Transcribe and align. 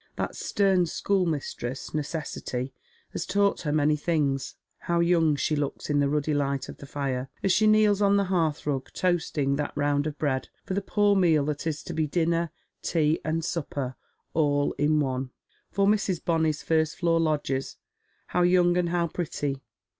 That 0.15 0.35
stern 0.35 0.87
schoolmistress, 0.87 1.93
necessity, 1.93 2.73
has 3.11 3.23
taught 3.23 3.61
her 3.61 3.71
many 3.71 3.95
things. 3.95 4.55
Low 4.89 4.99
young 4.99 5.35
she 5.35 5.55
looks 5.55 5.91
in 5.91 5.99
the 5.99 6.09
ruddy 6.09 6.33
light 6.33 6.67
of 6.69 6.77
the 6.77 6.87
fire, 6.87 7.29
as 7.43 7.51
she 7.51 7.67
kneels 7.67 8.01
on 8.01 8.17
the 8.17 8.23
hearth 8.23 8.63
mg 8.63 8.89
toasting 8.93 9.57
that 9.57 9.77
round 9.77 10.07
of 10.07 10.17
bread 10.17 10.49
for 10.65 10.73
the 10.73 10.81
poor 10.81 11.15
meal 11.15 11.45
That 11.45 11.67
is 11.67 11.83
to 11.83 11.93
be 11.93 12.07
dinner, 12.07 12.49
tea, 12.81 13.19
and 13.23 13.45
supper 13.45 13.93
all 14.33 14.71
in 14.79 14.99
one, 14.99 15.29
for 15.69 15.85
Jlrs. 15.85 16.19
Bonny'a 16.25 16.63
fust 16.65 16.95
floor 16.95 17.19
lodgers 17.19 17.75
I— 17.75 17.77
how 18.29 18.41
young 18.41 18.77
and 18.77 18.89
how 18.89 19.05
pretty 19.05 19.61